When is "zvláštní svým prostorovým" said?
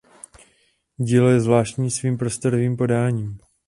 1.41-2.77